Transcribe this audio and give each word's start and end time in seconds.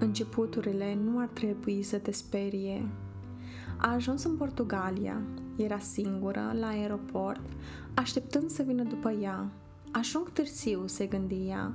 Începuturile 0.00 0.98
nu 1.04 1.18
ar 1.18 1.28
trebui 1.32 1.82
să 1.82 1.98
te 1.98 2.10
sperie. 2.10 2.88
A 3.76 3.92
ajuns 3.92 4.24
în 4.24 4.36
Portugalia, 4.36 5.20
era 5.56 5.78
singură, 5.78 6.54
la 6.60 6.66
aeroport, 6.66 7.42
așteptând 7.94 8.50
să 8.50 8.62
vină 8.62 8.82
după 8.82 9.10
ea. 9.10 9.50
Ajung 9.92 10.30
târziu, 10.30 10.86
se 10.86 11.06
gândia. 11.06 11.74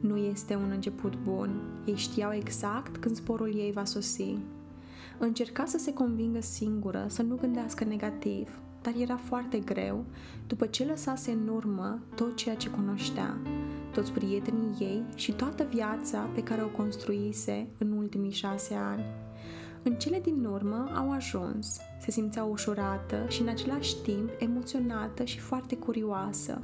Nu 0.00 0.16
este 0.16 0.54
un 0.54 0.70
început 0.70 1.16
bun. 1.22 1.60
Ei 1.86 1.96
știau 1.96 2.32
exact 2.32 2.96
când 2.96 3.16
sporul 3.16 3.54
ei 3.54 3.72
va 3.72 3.84
sosi. 3.84 4.36
Încerca 5.18 5.64
să 5.64 5.78
se 5.78 5.92
convingă 5.92 6.40
singură, 6.40 7.06
să 7.08 7.22
nu 7.22 7.36
gândească 7.36 7.84
negativ, 7.84 8.48
dar 8.82 8.94
era 8.98 9.16
foarte 9.16 9.58
greu 9.58 10.04
după 10.46 10.66
ce 10.66 10.84
lăsase 10.84 11.30
în 11.30 11.48
urmă 11.48 11.98
tot 12.14 12.36
ceea 12.36 12.54
ce 12.54 12.68
cunoștea, 12.68 13.36
toți 13.94 14.12
prietenii 14.12 14.76
ei 14.78 15.02
și 15.14 15.32
toată 15.32 15.66
viața 15.70 16.28
pe 16.34 16.42
care 16.42 16.62
o 16.62 16.76
construise 16.76 17.66
în 17.78 17.92
ultimii 17.92 18.30
șase 18.30 18.74
ani. 18.74 19.04
În 19.82 19.94
cele 19.94 20.20
din 20.20 20.44
urmă 20.44 20.90
au 20.94 21.12
ajuns, 21.12 21.78
se 22.00 22.10
simțea 22.10 22.44
ușurată 22.44 23.24
și 23.28 23.42
în 23.42 23.48
același 23.48 23.96
timp 23.96 24.30
emoționată 24.38 25.24
și 25.24 25.38
foarte 25.40 25.76
curioasă. 25.76 26.62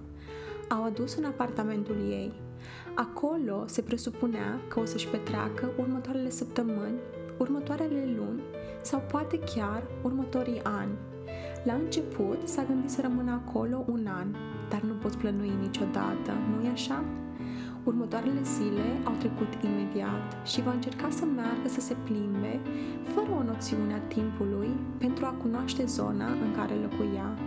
Au 0.69 0.85
adus 0.85 1.15
în 1.15 1.25
apartamentul 1.25 1.97
ei. 2.11 2.33
Acolo 2.95 3.65
se 3.67 3.83
presupunea 3.83 4.61
că 4.69 4.81
o 4.81 4.85
să-și 4.85 5.09
petreacă 5.09 5.71
următoarele 5.79 6.31
săptămâni, 6.31 6.99
următoarele 7.39 8.15
luni 8.17 8.41
sau 8.83 9.03
poate 9.11 9.39
chiar 9.39 9.83
următorii 10.03 10.61
ani. 10.63 10.93
La 11.65 11.73
început 11.73 12.49
s-a 12.49 12.63
gândit 12.63 12.91
să 12.91 13.01
rămână 13.01 13.43
acolo 13.45 13.85
un 13.87 14.07
an, 14.07 14.27
dar 14.69 14.81
nu 14.81 14.93
poți 14.93 15.19
plănui 15.19 15.53
niciodată, 15.61 16.33
nu-i 16.51 16.71
așa? 16.73 17.05
Următoarele 17.85 18.43
zile 18.43 18.87
au 19.05 19.13
trecut 19.19 19.53
imediat 19.65 20.47
și 20.47 20.63
va 20.63 20.73
încerca 20.73 21.11
să 21.11 21.25
meargă 21.25 21.69
să 21.69 21.81
se 21.81 21.97
plimbe, 22.05 22.61
fără 23.03 23.31
o 23.39 23.43
noțiune 23.43 23.95
a 23.95 23.99
timpului, 23.99 24.71
pentru 24.99 25.25
a 25.25 25.35
cunoaște 25.43 25.85
zona 25.85 26.27
în 26.27 26.53
care 26.57 26.75
locuia. 26.75 27.39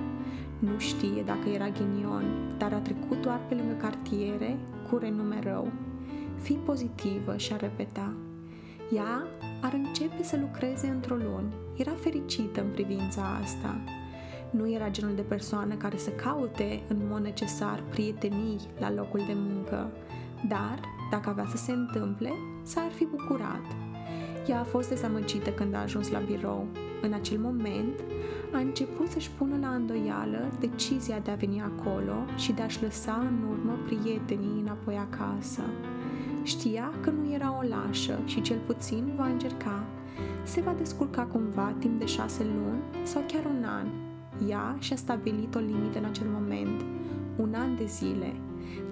Nu 0.60 0.78
știe 0.78 1.22
dacă 1.26 1.50
era 1.50 1.70
ghinion, 1.70 2.26
dar 2.58 2.74
a 2.74 2.78
trecut 2.78 3.22
doar 3.22 3.40
pe 3.48 3.56
lângă 3.56 3.74
cartiere 3.74 4.58
cu 4.90 4.98
renume 4.98 5.40
rău. 5.44 5.72
Fii 6.42 6.60
pozitivă 6.66 7.38
și 7.38 7.54
a 7.54 7.56
repeta. 7.56 8.14
Ea 8.96 9.28
ar 9.62 9.74
începe 9.74 10.24
să 10.24 10.38
lucreze 10.40 10.88
într-o 10.88 11.16
lună. 11.16 11.52
Era 11.78 11.92
fericită 11.92 12.62
în 12.62 12.72
privința 12.72 13.22
asta. 13.42 13.76
Nu 14.58 14.72
era 14.72 14.90
genul 14.90 15.16
de 15.16 15.22
persoană 15.22 15.76
care 15.76 15.98
să 15.98 16.10
caute 16.10 16.82
în 16.88 16.98
mod 17.10 17.22
necesar 17.22 17.84
prietenii 17.90 18.60
la 18.80 18.92
locul 18.92 19.24
de 19.28 19.34
muncă, 19.36 19.92
dar, 20.48 20.80
dacă 21.12 21.30
avea 21.30 21.46
să 21.50 21.58
se 21.58 21.72
întâmple, 21.72 22.34
s-ar 22.64 22.92
fi 22.92 23.06
bucurat. 23.06 23.66
Ea 24.48 24.60
a 24.60 24.64
fost 24.64 24.90
dezamăgită 24.90 25.50
când 25.50 25.74
a 25.74 25.82
ajuns 25.82 26.10
la 26.10 26.20
birou. 26.20 26.68
În 27.02 27.14
acel 27.14 27.38
moment, 27.38 28.00
a 28.54 28.58
început 28.58 29.08
să-și 29.08 29.30
pună 29.30 29.58
la 29.62 29.68
îndoială 29.68 30.52
decizia 30.60 31.20
de 31.20 31.32
a 31.32 31.36
veni 31.36 31.62
acolo 31.62 32.16
și 32.36 32.52
de 32.52 32.62
a-și 32.62 32.82
lăsa 32.82 33.28
în 33.30 33.50
urmă 33.50 33.78
prietenii 33.86 34.62
înapoi 34.62 34.96
acasă. 34.96 35.62
Știa 36.44 36.94
că 37.02 37.10
nu 37.10 37.34
era 37.34 37.58
o 37.58 37.68
lașă 37.68 38.20
și 38.26 38.42
cel 38.42 38.58
puțin 38.66 39.14
va 39.16 39.26
încerca. 39.26 39.84
Se 40.44 40.62
va 40.62 40.74
descurca 40.78 41.24
cumva 41.24 41.74
timp 41.80 42.00
de 42.00 42.06
șase 42.06 42.44
luni 42.44 42.82
sau 43.04 43.24
chiar 43.28 43.46
un 43.46 43.64
an. 43.64 43.88
Ea 44.50 44.76
și-a 44.80 44.96
stabilit 44.96 45.56
o 45.56 45.60
limită 45.60 45.98
în 45.98 46.06
acel 46.06 46.28
moment, 46.34 46.86
un 47.36 47.54
an 47.54 47.76
de 47.76 47.86
zile. 47.86 48.34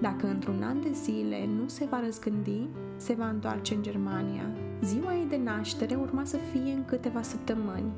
Dacă 0.00 0.26
într-un 0.26 0.62
an 0.62 0.80
de 0.80 0.90
zile 0.92 1.48
nu 1.60 1.68
se 1.68 1.86
va 1.90 2.00
răzgândi, 2.04 2.68
se 2.96 3.14
va 3.14 3.28
întoarce 3.28 3.74
în 3.74 3.82
Germania. 3.82 4.50
Ziua 4.82 5.14
ei 5.14 5.26
de 5.28 5.40
naștere 5.44 5.94
urma 5.94 6.24
să 6.24 6.36
fie 6.36 6.72
în 6.72 6.84
câteva 6.84 7.22
săptămâni. 7.22 7.92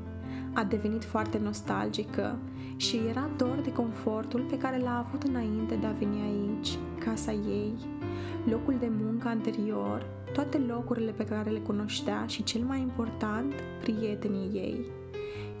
A 0.53 0.63
devenit 0.63 1.03
foarte 1.03 1.39
nostalgică 1.43 2.37
și 2.75 3.01
era 3.09 3.29
dor 3.37 3.59
de 3.63 3.71
confortul 3.71 4.41
pe 4.49 4.57
care 4.57 4.79
l-a 4.79 5.05
avut 5.07 5.23
înainte 5.23 5.75
de 5.75 5.85
a 5.85 5.91
veni 5.91 6.21
aici, 6.21 6.77
casa 6.99 7.31
ei, 7.31 7.73
locul 8.49 8.75
de 8.79 8.91
muncă 9.01 9.27
anterior, 9.27 10.05
toate 10.33 10.57
locurile 10.57 11.11
pe 11.11 11.25
care 11.25 11.49
le 11.49 11.59
cunoștea 11.59 12.25
și, 12.27 12.43
cel 12.43 12.61
mai 12.61 12.79
important, 12.79 13.53
prietenii 13.81 14.49
ei. 14.53 14.85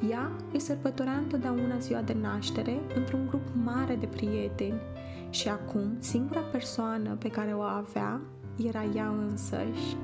Ea 0.09 0.31
îi 0.53 0.59
sărbătorea 0.59 1.17
întotdeauna 1.17 1.77
ziua 1.77 2.01
de 2.01 2.15
naștere 2.21 2.79
într-un 2.95 3.25
grup 3.27 3.47
mare 3.63 3.95
de 3.95 4.05
prieteni 4.05 4.81
și 5.29 5.47
acum 5.49 5.95
singura 5.99 6.39
persoană 6.39 7.15
pe 7.19 7.29
care 7.29 7.51
o 7.51 7.61
avea 7.61 8.21
era 8.55 8.83
ea 8.95 9.13
însăși. 9.29 9.95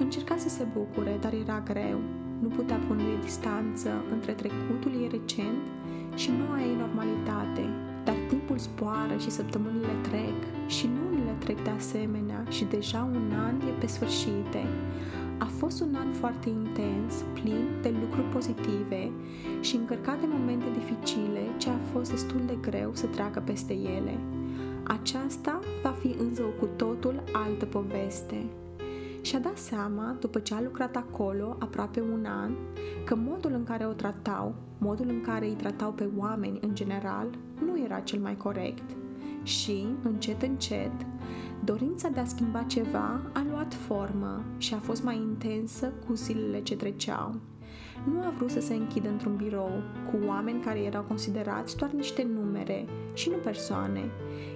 Încerca 0.00 0.36
să 0.36 0.48
se 0.48 0.66
bucure, 0.72 1.18
dar 1.20 1.32
era 1.32 1.60
greu. 1.60 2.00
Nu 2.40 2.48
putea 2.48 2.78
pune 2.88 3.02
distanță 3.22 3.90
între 4.12 4.32
trecutul 4.32 4.92
ei 5.00 5.08
recent 5.10 5.60
și 6.14 6.30
noua 6.30 6.60
ei 6.60 6.76
normalitate. 6.76 7.64
Dar 8.04 8.14
timpul 8.28 8.58
zboară 8.58 9.16
și 9.18 9.30
săptămânile 9.30 9.94
trec 10.02 10.38
și 10.66 10.88
lunile 10.98 11.34
trec 11.38 11.62
de 11.62 11.70
asemenea 11.70 12.44
și 12.48 12.64
deja 12.64 13.08
un 13.12 13.32
an 13.46 13.54
e 13.68 13.72
pe 13.78 13.86
sfârșite. 13.86 14.62
A 15.40 15.44
fost 15.44 15.80
un 15.80 15.94
an 15.94 16.10
foarte 16.12 16.48
intens, 16.48 17.24
plin 17.32 17.64
de 17.82 17.94
lucruri 18.00 18.28
pozitive 18.28 19.10
și 19.60 19.76
încărcat 19.76 20.20
de 20.20 20.26
momente 20.28 20.66
dificile 20.78 21.40
ce 21.56 21.68
a 21.70 21.78
fost 21.92 22.10
destul 22.10 22.40
de 22.46 22.58
greu 22.60 22.90
să 22.94 23.06
treacă 23.06 23.42
peste 23.44 23.72
ele. 23.72 24.18
Aceasta 24.82 25.60
va 25.82 25.90
fi 25.90 26.14
însă 26.18 26.42
o 26.42 26.58
cu 26.58 26.68
totul 26.76 27.22
altă 27.32 27.64
poveste. 27.64 28.44
Și-a 29.20 29.38
dat 29.38 29.58
seama, 29.58 30.16
după 30.20 30.38
ce 30.38 30.54
a 30.54 30.60
lucrat 30.60 30.96
acolo 30.96 31.56
aproape 31.58 32.00
un 32.12 32.24
an, 32.24 32.52
că 33.04 33.16
modul 33.16 33.52
în 33.52 33.64
care 33.64 33.86
o 33.86 33.92
tratau, 33.92 34.54
modul 34.78 35.08
în 35.08 35.20
care 35.20 35.46
îi 35.46 35.54
tratau 35.54 35.92
pe 35.92 36.08
oameni 36.16 36.58
în 36.60 36.74
general, 36.74 37.26
nu 37.64 37.84
era 37.84 38.00
cel 38.00 38.20
mai 38.20 38.36
corect. 38.36 38.90
Și, 39.42 39.86
încet, 40.02 40.42
încet, 40.42 40.92
dorința 41.64 42.08
de 42.08 42.20
a 42.20 42.24
schimba 42.24 42.62
ceva 42.62 43.20
a 43.32 43.44
luat 43.70 43.82
formă 43.86 44.44
și 44.58 44.74
a 44.74 44.78
fost 44.78 45.02
mai 45.02 45.16
intensă 45.16 45.92
cu 46.06 46.14
zilele 46.14 46.62
ce 46.62 46.76
treceau 46.76 47.34
nu 48.12 48.20
a 48.20 48.32
vrut 48.36 48.50
să 48.50 48.60
se 48.60 48.74
închidă 48.74 49.08
într-un 49.08 49.36
birou 49.36 49.82
cu 50.10 50.18
oameni 50.26 50.60
care 50.60 50.78
erau 50.78 51.02
considerați 51.02 51.76
doar 51.76 51.90
niște 51.90 52.26
numere 52.34 52.84
și 53.12 53.28
nu 53.28 53.36
persoane. 53.36 54.10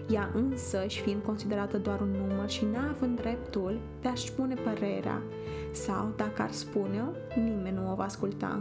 Ea 0.08 0.30
însă, 0.34 0.84
și 0.86 1.00
fiind 1.00 1.22
considerată 1.22 1.78
doar 1.78 2.00
un 2.00 2.10
număr 2.10 2.48
și 2.50 2.64
neavând 2.64 3.20
dreptul 3.20 3.80
de 4.00 4.08
a-și 4.08 4.26
spune 4.26 4.54
părerea, 4.54 5.22
sau, 5.70 6.12
dacă 6.16 6.42
ar 6.42 6.50
spune-o, 6.50 7.40
nimeni 7.40 7.76
nu 7.76 7.90
o 7.90 7.94
va 7.94 8.04
asculta. 8.04 8.60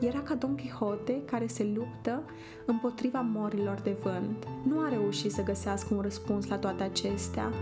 Era 0.00 0.20
ca 0.20 0.34
Don 0.34 0.56
Quixote 0.56 1.22
care 1.24 1.46
se 1.46 1.72
luptă 1.74 2.22
împotriva 2.66 3.20
morilor 3.20 3.80
de 3.82 3.96
vânt. 4.02 4.46
Nu 4.68 4.80
a 4.80 4.88
reușit 4.88 5.32
să 5.32 5.42
găsească 5.42 5.94
un 5.94 6.00
răspuns 6.00 6.48
la 6.48 6.58
toate 6.58 6.82
acestea. 6.82 7.52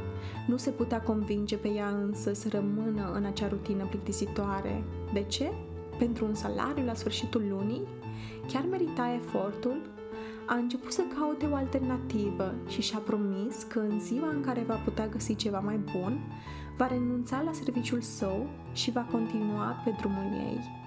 Nu 0.46 0.56
se 0.56 0.70
putea 0.70 1.00
convinge 1.00 1.56
pe 1.56 1.68
ea 1.68 1.88
însă 1.88 2.32
să 2.32 2.48
rămână 2.48 3.12
în 3.14 3.24
acea 3.24 3.48
rutină 3.48 3.84
plictisitoare. 3.84 4.84
De 5.12 5.22
ce? 5.22 5.52
Pentru 5.98 6.24
un 6.24 6.34
salariu 6.34 6.84
la 6.84 6.94
sfârșitul 6.94 7.44
lunii, 7.48 7.86
chiar 8.46 8.64
merita 8.70 9.12
efortul, 9.14 9.80
a 10.46 10.54
început 10.54 10.92
să 10.92 11.02
caute 11.18 11.46
o 11.46 11.54
alternativă 11.54 12.54
și 12.68 12.82
și-a 12.82 12.98
promis 12.98 13.62
că 13.62 13.78
în 13.78 14.00
ziua 14.00 14.28
în 14.28 14.40
care 14.40 14.64
va 14.66 14.74
putea 14.74 15.06
găsi 15.06 15.36
ceva 15.36 15.58
mai 15.58 15.80
bun, 15.92 16.20
va 16.76 16.86
renunța 16.86 17.42
la 17.44 17.52
serviciul 17.52 18.00
său 18.00 18.46
și 18.72 18.90
va 18.90 19.06
continua 19.10 19.80
pe 19.84 19.94
drumul 19.98 20.32
ei. 20.32 20.80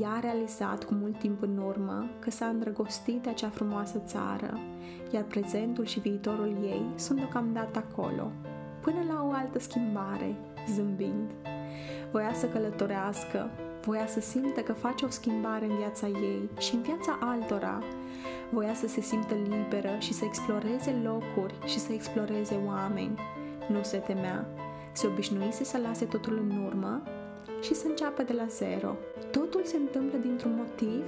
Ea 0.00 0.10
a 0.10 0.20
realizat 0.20 0.84
cu 0.84 0.94
mult 0.94 1.18
timp 1.18 1.42
în 1.42 1.58
urmă 1.58 2.10
că 2.18 2.30
s-a 2.30 2.46
îndrăgostit 2.46 3.22
de 3.22 3.28
acea 3.28 3.48
frumoasă 3.48 4.02
țară, 4.06 4.58
iar 5.10 5.22
prezentul 5.22 5.84
și 5.84 6.00
viitorul 6.00 6.56
ei 6.62 6.82
sunt 6.94 7.18
deocamdată 7.18 7.84
acolo, 7.88 8.30
până 8.80 8.98
la 9.08 9.26
o 9.26 9.30
altă 9.32 9.58
schimbare, 9.58 10.36
zâmbind. 10.74 11.30
Voia 12.12 12.32
să 12.32 12.46
călătorească, 12.46 13.50
voia 13.84 14.06
să 14.06 14.20
simtă 14.20 14.60
că 14.60 14.72
face 14.72 15.04
o 15.04 15.08
schimbare 15.08 15.64
în 15.64 15.76
viața 15.76 16.06
ei 16.06 16.48
și 16.58 16.74
în 16.74 16.82
viața 16.82 17.18
altora. 17.20 17.82
Voia 18.50 18.74
să 18.74 18.86
se 18.88 19.00
simtă 19.00 19.34
liberă 19.34 19.96
și 19.98 20.12
să 20.12 20.24
exploreze 20.24 21.00
locuri 21.02 21.54
și 21.64 21.78
să 21.78 21.92
exploreze 21.92 22.60
oameni. 22.66 23.18
Nu 23.68 23.82
se 23.82 23.96
temea. 23.96 24.48
Se 24.92 25.06
obișnuise 25.06 25.64
să 25.64 25.78
lase 25.78 26.04
totul 26.04 26.48
în 26.50 26.64
urmă 26.64 27.02
și 27.62 27.74
să 27.74 27.86
înceapă 27.86 28.22
de 28.22 28.32
la 28.32 28.46
zero. 28.46 28.96
Totul 29.30 29.60
se 29.64 29.76
întâmplă 29.76 30.18
dintr-un 30.18 30.54
motiv, 30.56 31.04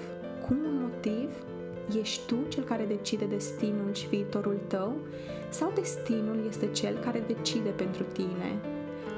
cu 0.46 0.52
un 0.52 0.80
motiv, 0.80 1.30
ești 2.00 2.26
tu 2.26 2.36
cel 2.48 2.64
care 2.64 2.84
decide 2.84 3.24
destinul 3.24 3.92
și 3.92 4.08
viitorul 4.08 4.60
tău 4.66 4.96
sau 5.48 5.72
destinul 5.74 6.44
este 6.48 6.66
cel 6.70 6.96
care 7.04 7.24
decide 7.26 7.68
pentru 7.68 8.02
tine? 8.02 8.75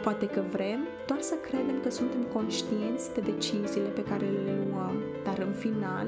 Poate 0.08 0.26
că 0.26 0.42
vrem 0.50 0.86
doar 1.06 1.20
să 1.20 1.34
credem 1.34 1.80
că 1.82 1.90
suntem 1.90 2.22
conștienți 2.22 3.14
de 3.14 3.20
deciziile 3.20 3.88
pe 3.88 4.02
care 4.02 4.24
le 4.24 4.64
luăm, 4.70 5.02
dar 5.24 5.38
în 5.38 5.52
final, 5.52 6.06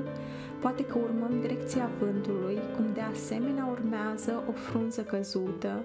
poate 0.61 0.85
că 0.85 0.99
urmăm 0.99 1.41
direcția 1.41 1.91
vântului, 1.99 2.58
cum 2.76 2.91
de 2.93 3.00
asemenea 3.00 3.69
urmează 3.70 4.43
o 4.49 4.52
frunză 4.52 5.02
căzută, 5.02 5.82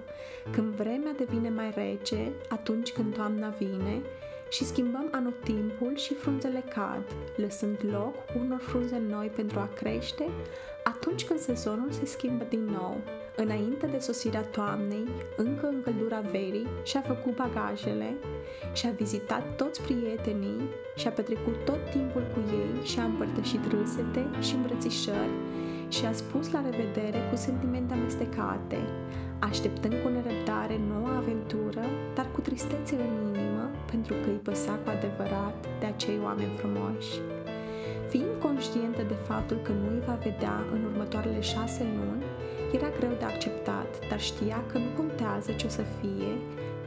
când 0.51 0.73
vremea 0.73 1.13
devine 1.17 1.49
mai 1.49 1.71
rece, 1.75 2.31
atunci 2.49 2.91
când 2.91 3.15
toamna 3.15 3.49
vine, 3.49 4.01
și 4.49 4.65
schimbăm 4.65 5.07
anotimpul 5.11 5.95
și 5.95 6.13
frunzele 6.13 6.63
cad, 6.69 7.03
lăsând 7.35 7.77
loc 7.91 8.15
unor 8.39 8.59
frunze 8.59 9.01
noi 9.09 9.31
pentru 9.35 9.59
a 9.59 9.69
crește 9.75 10.29
atunci 10.83 11.25
când 11.25 11.39
sezonul 11.39 11.91
se 11.91 12.05
schimbă 12.05 12.45
din 12.49 12.63
nou. 12.63 12.97
Înainte 13.37 13.85
de 13.85 13.99
sosirea 13.99 14.41
toamnei, 14.41 15.07
încă 15.37 15.67
în 15.67 15.81
căldura 15.83 16.19
verii, 16.19 16.67
și-a 16.83 17.01
făcut 17.01 17.35
bagajele, 17.35 18.13
și-a 18.73 18.89
vizitat 18.89 19.55
toți 19.55 19.81
prietenii, 19.81 20.69
și-a 20.95 21.11
petrecut 21.11 21.65
tot 21.65 21.89
timpul 21.91 22.23
cu 22.33 22.39
ei 22.51 22.85
și-a 22.85 23.03
împărtășit 23.03 23.71
râsete 23.71 24.25
și 24.39 24.55
îmbrățișări 24.55 25.35
și 25.89 26.05
a 26.05 26.11
spus 26.11 26.51
la 26.51 26.61
revedere 26.69 27.19
cu 27.29 27.35
sentimente 27.35 27.93
amestecate, 27.93 28.79
așteptând 29.39 29.93
cu 30.03 30.09
nerăbdare 30.09 30.79
noua 30.89 31.15
aventură, 31.15 31.83
dar 32.15 32.27
cu 32.31 32.41
tristețe 32.41 32.95
în 32.95 33.13
inimă, 33.27 33.69
pentru 33.91 34.13
că 34.13 34.29
îi 34.29 34.45
păsa 34.49 34.71
cu 34.83 34.89
adevărat 34.89 35.65
de 35.79 35.85
acei 35.85 36.19
oameni 36.23 36.57
frumoși. 36.57 37.13
Fiind 38.09 38.35
conștientă 38.41 39.01
de 39.07 39.17
faptul 39.27 39.57
că 39.63 39.71
nu 39.71 39.87
îi 39.93 40.03
va 40.05 40.17
vedea 40.23 40.55
în 40.73 40.83
următoarele 40.83 41.41
șase 41.41 41.83
luni, 41.97 42.23
era 42.73 42.89
greu 42.97 43.11
de 43.19 43.25
acceptat, 43.25 44.07
dar 44.09 44.19
știa 44.19 44.63
că 44.71 44.77
nu 44.77 44.89
contează 44.97 45.51
ce 45.51 45.65
o 45.65 45.69
să 45.69 45.83
fie, 45.99 46.37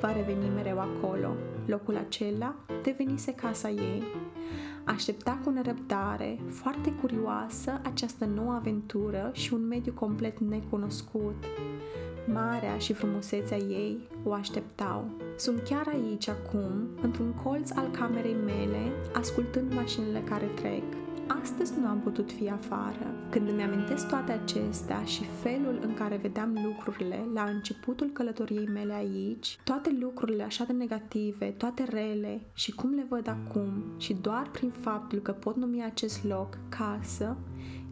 va 0.01 0.13
reveni 0.13 0.49
mereu 0.55 0.79
acolo. 0.81 1.35
Locul 1.67 1.97
acela 1.97 2.55
devenise 2.83 3.35
casa 3.35 3.71
ei. 3.71 4.03
Aștepta 4.85 5.41
cu 5.45 5.51
nerăbdare, 5.51 6.39
foarte 6.49 6.93
curioasă, 6.93 7.81
această 7.83 8.25
nouă 8.25 8.53
aventură 8.53 9.31
și 9.33 9.55
un 9.55 9.67
mediu 9.67 9.93
complet 9.93 10.39
necunoscut. 10.39 11.45
Marea 12.33 12.79
și 12.79 12.93
frumusețea 12.93 13.57
ei 13.57 14.09
o 14.25 14.33
așteptau. 14.33 15.11
Sunt 15.37 15.61
chiar 15.63 15.87
aici 15.87 16.29
acum, 16.29 16.89
într-un 17.03 17.33
colț 17.33 17.71
al 17.71 17.89
camerei 17.91 18.37
mele, 18.45 18.93
ascultând 19.13 19.75
mașinile 19.75 20.23
care 20.29 20.45
trec. 20.45 20.83
Astăzi 21.43 21.73
nu 21.81 21.87
am 21.87 22.01
putut 22.01 22.33
fi 22.33 22.51
afară. 22.51 23.15
Când 23.31 23.49
îmi 23.49 23.63
amintesc 23.63 24.09
toate 24.09 24.33
acestea 24.33 25.05
și 25.05 25.25
felul 25.25 25.79
în 25.83 25.95
care 25.95 26.17
vedeam 26.17 26.59
lucrurile 26.65 27.29
la 27.35 27.43
începutul 27.43 28.11
călătoriei 28.13 28.69
mele 28.69 28.93
aici, 28.93 29.59
toate 29.65 29.97
lucrurile 30.01 30.43
așa 30.43 30.65
de 30.65 30.73
negative, 30.73 31.47
toate 31.47 31.85
rele 31.85 32.41
și 32.53 32.73
cum 32.75 32.95
le 32.95 33.07
văd 33.09 33.29
acum 33.29 33.85
și 33.97 34.15
doar 34.15 34.49
prin 34.53 34.71
faptul 34.71 35.19
că 35.19 35.33
pot 35.33 35.57
numi 35.57 35.85
acest 35.85 36.25
loc 36.25 36.59
casă, 36.69 37.37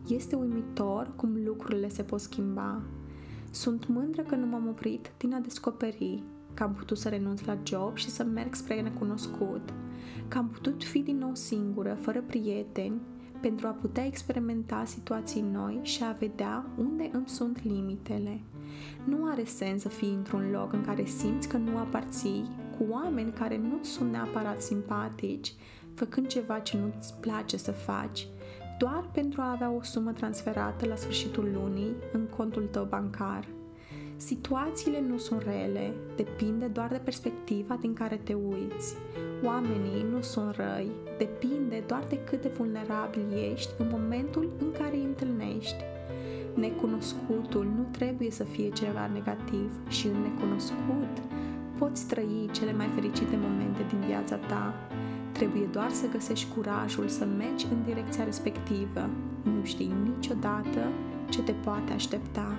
este 0.09 0.37
uimitor 0.37 1.13
cum 1.17 1.43
lucrurile 1.45 1.89
se 1.89 2.03
pot 2.03 2.21
schimba. 2.21 2.83
Sunt 3.57 3.87
mândră 3.87 4.23
că 4.23 4.35
nu 4.35 4.47
m-am 4.47 4.69
oprit 4.69 5.13
din 5.17 5.35
a 5.35 5.39
descoperi 5.39 6.23
că 6.55 6.63
am 6.63 6.75
putut 6.75 6.99
să 6.99 7.09
renunț 7.09 7.41
la 7.41 7.59
job 7.63 7.97
și 7.97 8.11
să 8.11 8.25
merg 8.25 8.55
spre 8.55 8.81
necunoscut, 8.81 9.73
că 10.29 10.39
am 10.39 10.49
putut 10.49 10.85
fi 10.85 10.99
din 10.99 11.19
nou 11.19 11.35
singură, 11.35 11.99
fără 12.01 12.23
prieteni, 12.27 13.01
pentru 13.41 13.67
a 13.67 13.71
putea 13.71 14.07
experimenta 14.07 14.85
situații 14.85 15.45
noi 15.53 15.81
și 15.83 16.05
a 16.05 16.13
vedea 16.13 16.67
unde 16.79 17.11
îmi 17.13 17.29
sunt 17.29 17.65
limitele. 17.65 18.41
Nu 19.05 19.25
are 19.25 19.45
sens 19.45 19.83
să 19.83 19.89
fii 19.89 20.15
într-un 20.15 20.51
loc 20.51 20.73
în 20.73 20.85
care 20.85 21.05
simți 21.05 21.49
că 21.49 21.57
nu 21.57 21.79
aparții 21.79 22.49
cu 22.79 22.87
oameni 22.91 23.33
care 23.33 23.57
nu 23.57 23.79
sunt 23.83 24.11
neapărat 24.11 24.63
simpatici, 24.63 25.55
făcând 25.95 26.27
ceva 26.27 26.59
ce 26.59 26.77
nu-ți 26.77 27.15
place 27.21 27.57
să 27.57 27.73
faci, 27.73 28.29
doar 28.79 29.05
pentru 29.13 29.41
a 29.41 29.51
avea 29.51 29.71
o 29.71 29.83
sumă 29.83 30.11
transferată 30.11 30.87
la 30.87 30.95
sfârșitul 30.95 31.51
lunii 31.55 31.95
în 32.13 32.27
contul 32.37 32.69
tău 32.71 32.85
bancar. 32.85 33.45
Situațiile 34.17 35.01
nu 35.01 35.19
sunt 35.19 35.43
rele, 35.43 35.93
depinde 36.17 36.67
doar 36.67 36.89
de 36.89 37.01
perspectiva 37.05 37.79
din 37.81 37.93
care 37.93 38.21
te 38.25 38.35
uiți. 38.35 38.95
Oamenii 39.45 40.07
nu 40.13 40.21
sunt 40.21 40.55
răi, 40.55 40.91
depinde 41.19 41.85
doar 41.87 42.05
de 42.09 42.19
cât 42.25 42.43
de 42.43 42.49
vulnerabil 42.49 43.53
ești 43.53 43.73
în 43.79 43.87
momentul 43.91 44.51
în 44.59 44.73
care 44.73 44.97
îi 44.97 45.05
întâlnești. 45.05 45.85
Necunoscutul 46.55 47.65
nu 47.65 47.87
trebuie 47.91 48.31
să 48.31 48.45
fie 48.45 48.69
ceva 48.71 49.07
negativ 49.07 49.73
și 49.89 50.07
în 50.07 50.21
necunoscut 50.23 51.27
poți 51.79 52.07
trăi 52.07 52.49
cele 52.53 52.73
mai 52.73 52.87
fericite 52.95 53.37
momente 53.37 53.85
din 53.89 54.01
viața 54.01 54.37
ta. 54.37 54.75
Trebuie 55.37 55.69
doar 55.73 55.91
să 55.91 56.07
găsești 56.13 56.47
curajul 56.55 57.09
să 57.09 57.25
mergi 57.25 57.67
în 57.71 57.83
direcția 57.83 58.25
respectivă. 58.25 59.11
Nu 59.43 59.65
știi 59.65 59.95
niciodată 60.05 60.93
ce 61.29 61.43
te 61.43 61.53
poate 61.53 61.93
aștepta. 61.93 62.57